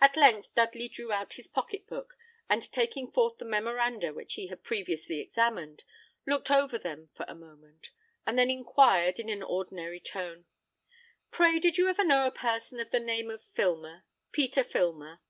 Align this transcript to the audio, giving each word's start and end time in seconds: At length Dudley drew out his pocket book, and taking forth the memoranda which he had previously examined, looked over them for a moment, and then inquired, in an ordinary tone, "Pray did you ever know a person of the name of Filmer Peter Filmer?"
At 0.00 0.16
length 0.16 0.52
Dudley 0.56 0.88
drew 0.88 1.12
out 1.12 1.34
his 1.34 1.46
pocket 1.46 1.86
book, 1.86 2.16
and 2.48 2.60
taking 2.72 3.08
forth 3.12 3.38
the 3.38 3.44
memoranda 3.44 4.12
which 4.12 4.34
he 4.34 4.48
had 4.48 4.64
previously 4.64 5.20
examined, 5.20 5.84
looked 6.26 6.50
over 6.50 6.76
them 6.76 7.08
for 7.14 7.24
a 7.28 7.34
moment, 7.36 7.90
and 8.26 8.36
then 8.36 8.50
inquired, 8.50 9.20
in 9.20 9.28
an 9.28 9.44
ordinary 9.44 10.00
tone, 10.00 10.46
"Pray 11.30 11.60
did 11.60 11.78
you 11.78 11.86
ever 11.88 12.02
know 12.02 12.26
a 12.26 12.32
person 12.32 12.80
of 12.80 12.90
the 12.90 12.98
name 12.98 13.30
of 13.30 13.44
Filmer 13.54 14.02
Peter 14.32 14.64
Filmer?" 14.64 15.20